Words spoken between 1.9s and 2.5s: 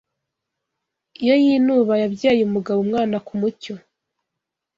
Yabyaye